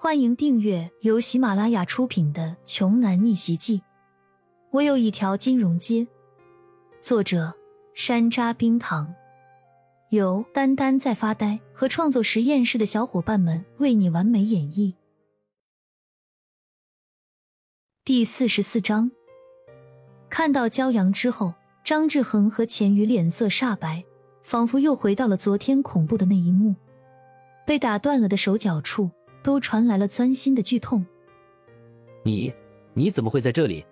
[0.00, 3.78] 欢迎订阅由喜马拉雅出品的《穷男逆袭记》。
[4.70, 6.06] 我有一条金融街。
[7.00, 7.52] 作者：
[7.94, 9.12] 山楂冰糖，
[10.10, 14.94] 由丹丹在发呆和创作实验室的小伙伴们为你完美演绎。
[18.04, 19.10] 第四十四章。
[20.30, 24.04] 看到骄阳之后，张志恒和钱宇脸色煞白，
[24.44, 26.76] 仿佛又回到了昨天恐怖的那一幕，
[27.66, 29.10] 被打断了的手脚处。
[29.42, 31.04] 都传来了钻心的剧痛。
[32.22, 32.52] 你，
[32.94, 33.84] 你怎么会在这里？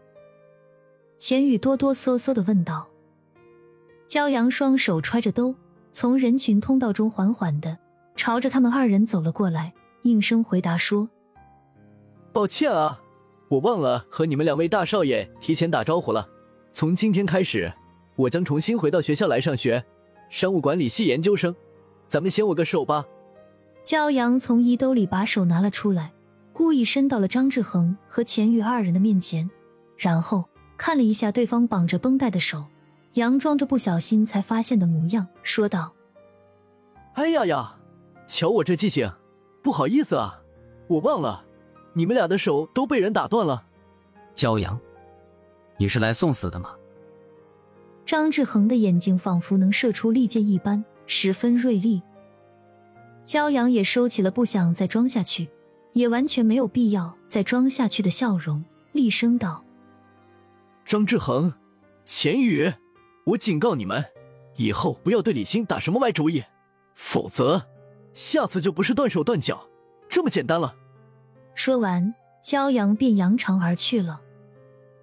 [1.16, 2.88] 钱宇哆哆嗦嗦的问道。
[4.06, 5.54] 骄阳双手揣着兜，
[5.90, 7.76] 从人群通道中缓缓的
[8.14, 11.08] 朝着他们二人走了过来，应声回答说
[12.32, 13.00] ：“抱歉啊，
[13.48, 16.28] 我忘了和你们两位大少爷提前打招呼了。
[16.70, 17.72] 从今天开始，
[18.14, 19.84] 我将重新回到学校来上学，
[20.28, 21.54] 商务管理系研究生。
[22.06, 23.06] 咱们先握个手吧。”
[23.86, 26.12] 骄阳从衣兜里把手拿了出来，
[26.52, 29.48] 故意伸到了张志恒和钱宇二人的面前，
[29.96, 30.44] 然后
[30.76, 32.64] 看了一下对方绑着绷带的手，
[33.14, 35.92] 佯装着不小心才发现的模样，说道
[37.14, 37.76] ：“哎呀呀，
[38.26, 39.08] 瞧我这记性，
[39.62, 40.40] 不好意思啊，
[40.88, 41.44] 我忘了，
[41.92, 43.66] 你们俩的手都被人打断了。”
[44.34, 44.76] 骄阳，
[45.76, 46.74] 你是来送死的吗？
[48.04, 52.02] 张志恒的眼睛仿佛能射出利剑一般，十分锐利。
[53.26, 55.48] 骄阳也收起了不想再装下去，
[55.94, 59.64] 也完全没有必要再装下去的笑容，厉声道
[60.86, 61.52] ：“张志恒，
[62.04, 62.72] 钱宇，
[63.24, 64.04] 我警告你们，
[64.54, 66.44] 以后不要对李欣打什么歪主意，
[66.94, 67.66] 否则
[68.14, 69.66] 下次就不是断手断脚
[70.08, 70.76] 这么简单了。”
[71.56, 74.20] 说完，骄阳便扬长而去了，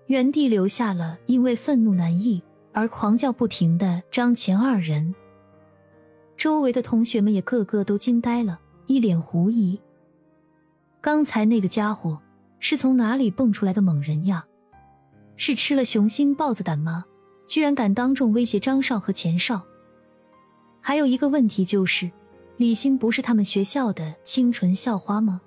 [0.05, 5.13] 原地留下了因为愤怒难抑而狂叫不停的张钱二人。
[6.43, 9.79] 周围的同学们也个个都惊呆了，一脸狐疑。
[10.99, 12.21] 刚才那个家伙
[12.59, 14.45] 是从哪里蹦出来的猛人呀？
[15.37, 17.05] 是吃了雄心豹子胆吗？
[17.47, 19.61] 居然敢当众威胁张少和钱少？
[20.81, 22.11] 还有一个问题就是，
[22.57, 25.39] 李欣不是他们学校的清纯校花吗？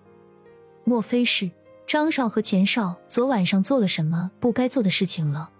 [0.84, 1.50] 莫非是
[1.86, 5.50] 张少和钱少昨晚上做了什么不该做的事情了？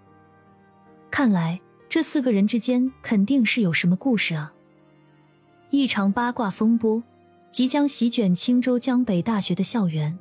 [1.11, 4.51] 看来这四个人之间肯定是有什么故事啊！
[5.69, 7.03] 一场八卦风波
[7.49, 10.17] 即将席卷青州江北大学的校园，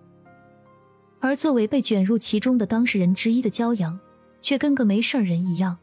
[1.21, 3.99] 而作为被卷入其中的当事人之一的骄阳，
[4.41, 5.79] 却跟个没事人一样，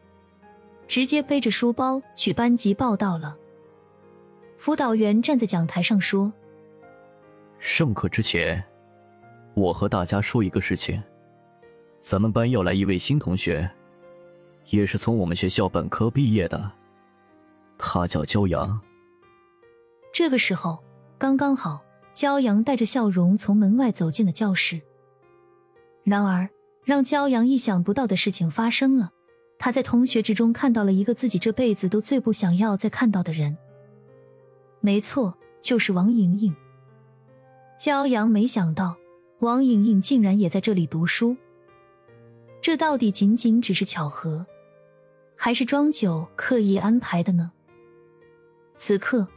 [0.88, 3.38] 直接背着书包去班级报道了。
[4.58, 6.32] 辅导员站在讲台上说
[7.60, 8.62] ：“上课之前，
[9.54, 11.02] 我和大家说一个事情，
[12.00, 13.70] 咱们班要来一位新同学，
[14.70, 16.72] 也是从我们学校本科毕业的，
[17.78, 18.80] 他叫骄阳。”
[20.14, 20.84] 这个时候，
[21.18, 24.80] 刚刚好，骄阳带着笑容从门外走进了教室。
[26.04, 26.48] 然而，
[26.86, 29.12] 让骄阳意想不到的事情发生了，
[29.58, 33.58] 他在同学之中看到了一个自己这辈子都最不想要再看到的人。
[34.82, 36.56] 没错，就是王莹莹。
[37.80, 38.96] 骄阳没想到，
[39.40, 41.36] 王莹莹竟然也在这里读书。
[42.62, 44.46] 这到底仅仅只是巧合，
[45.36, 47.52] 还是庄九刻意安排的呢？
[48.76, 49.28] 此刻。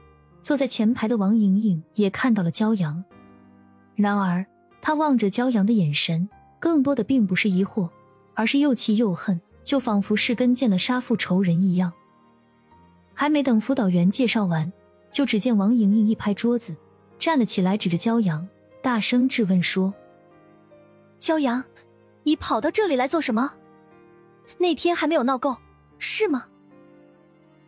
[0.46, 3.02] 坐在前排的王莹莹也看到了骄阳，
[3.96, 4.46] 然而
[4.80, 6.28] 她望着骄阳的眼神，
[6.60, 7.90] 更多的并不是疑惑，
[8.34, 11.92] 而是又气又恨，就仿佛是跟见了杀父仇人一样。
[13.12, 14.72] 还没等辅导员介绍完，
[15.10, 16.76] 就只见王莹莹一拍桌子，
[17.18, 18.46] 站了起来，指着骄阳，
[18.80, 19.92] 大声质问说
[21.18, 21.64] ：“骄阳，
[22.22, 23.54] 你跑到这里来做什么？
[24.58, 25.56] 那天还没有闹够，
[25.98, 26.46] 是吗？”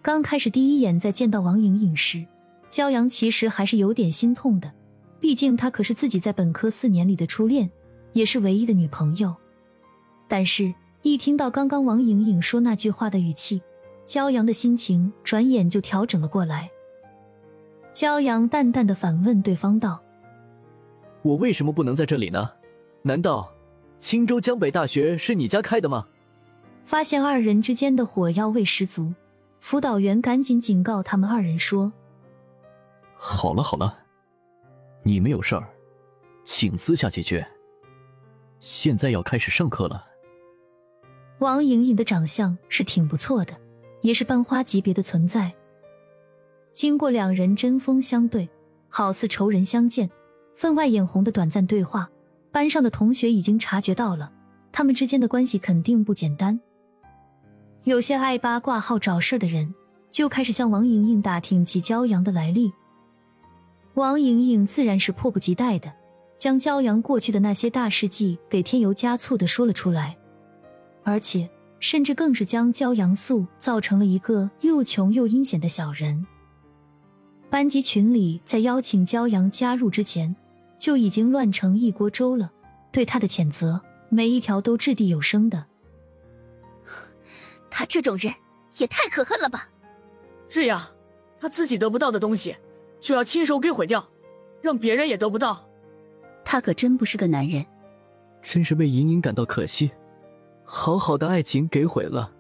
[0.01, 2.25] 刚开始第一眼在见到王莹莹时。
[2.69, 4.73] 骄阳其实还是有点心痛的，
[5.21, 7.71] 毕竟她可是自己在本科四年里的初恋，
[8.13, 9.35] 也是唯一的女朋友。
[10.29, 13.63] 但是，一听到刚刚王莹莹说那句话的语气，
[14.05, 16.71] 骄阳的心情转眼就调整了过来。
[17.95, 20.01] 骄阳淡淡的反问对方道
[21.23, 22.51] ：“我为什么不能在这里呢？
[23.03, 23.51] 难道
[23.99, 26.07] 青州江北大学是你家开的吗？”
[26.85, 29.15] 发现二人之间的火药味十足，
[29.61, 31.93] 辅导员赶紧警告他们二人说。
[33.21, 33.99] 好了好了，
[35.03, 35.69] 你们有事儿，
[36.45, 37.47] 请私下解决。
[38.61, 40.05] 现在要开始上课了。
[41.41, 43.55] 王莹莹的长相是挺不错的，
[44.03, 45.53] 也是班花级别的存在。
[46.73, 48.49] 经过两人针锋相对，
[48.89, 50.09] 好似仇人相见，
[50.55, 52.09] 分外眼红的短暂对话，
[52.53, 54.33] 班上的同学已经察觉到了，
[54.71, 56.59] 他们之间的关系肯定不简单。
[57.83, 59.75] 有些爱八卦、好找事的人，
[60.09, 62.73] 就开始向王莹莹打听起骄阳的来历。
[63.95, 65.93] 王莹莹自然是迫不及待的，
[66.37, 70.17] 将骄阳过去的那些大事迹给添油加醋的说了出来，
[71.03, 71.49] 而且
[71.81, 76.27] 甚至更是将骄阳塑造成了一个又穷又阴险的小人。
[77.51, 80.37] 班级群里在邀请骄阳加入之前，
[80.77, 82.53] 就已经乱成一锅粥了，
[82.93, 83.81] 对他的谴责
[84.11, 85.67] 每一条都掷地有声的。
[87.71, 88.33] 他这种人
[88.77, 89.71] 也太可恨了吧！
[90.49, 90.91] 是呀，
[91.41, 92.57] 他自己得不到的东西，
[93.01, 94.09] 就要亲手给毁掉，
[94.61, 95.69] 让别人也得不到。
[96.45, 97.65] 他可真不是个男人，
[98.43, 99.91] 真是为莹莹感到可惜。
[100.65, 102.33] 好好的爱情给毁了。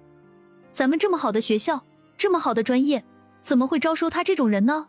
[0.72, 1.84] 咱们这么好的学校，
[2.16, 3.04] 这么好的专业，
[3.42, 4.88] 怎么会招收他这种人呢？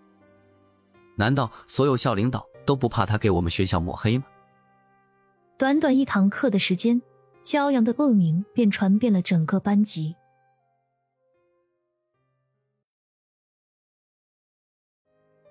[1.16, 4.26] 难道所有校领导都不怕他给我们学校抹黑吗？
[5.58, 7.02] 短短一堂课的时间，
[7.44, 10.16] 骄阳的恶名便传遍了整个班级。